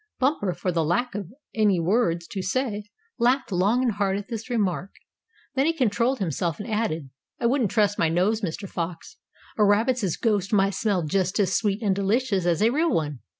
[0.17, 2.85] Bumper, for the lack of any words to say,
[3.19, 4.95] laughed long and hard at this remark.
[5.53, 8.67] Then he controlled himself, and added: "I wouldn't trust my nose, Mr.
[8.67, 9.17] Fox.
[9.59, 13.19] A rabbit's ghost might smell just as sweet and delicious as a real one."